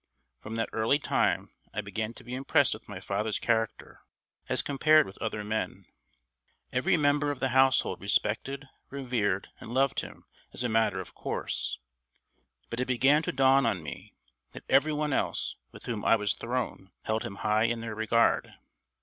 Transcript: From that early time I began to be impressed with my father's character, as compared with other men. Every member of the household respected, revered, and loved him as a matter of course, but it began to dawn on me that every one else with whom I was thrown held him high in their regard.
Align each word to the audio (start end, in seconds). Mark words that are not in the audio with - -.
From 0.39 0.55
that 0.55 0.71
early 0.73 0.97
time 0.97 1.51
I 1.75 1.81
began 1.81 2.15
to 2.15 2.23
be 2.23 2.33
impressed 2.33 2.73
with 2.73 2.89
my 2.89 2.99
father's 2.99 3.37
character, 3.37 4.01
as 4.49 4.63
compared 4.63 5.05
with 5.05 5.21
other 5.21 5.43
men. 5.43 5.85
Every 6.73 6.97
member 6.97 7.29
of 7.29 7.39
the 7.39 7.49
household 7.49 8.01
respected, 8.01 8.67
revered, 8.89 9.49
and 9.59 9.75
loved 9.75 9.99
him 9.99 10.25
as 10.53 10.63
a 10.63 10.69
matter 10.69 10.99
of 10.99 11.13
course, 11.13 11.77
but 12.71 12.79
it 12.79 12.87
began 12.87 13.21
to 13.21 13.31
dawn 13.31 13.63
on 13.67 13.83
me 13.83 14.15
that 14.53 14.65
every 14.67 14.91
one 14.91 15.13
else 15.13 15.55
with 15.71 15.85
whom 15.85 16.03
I 16.03 16.15
was 16.15 16.33
thrown 16.33 16.89
held 17.03 17.21
him 17.21 17.35
high 17.45 17.65
in 17.65 17.81
their 17.81 17.93
regard. 17.93 18.55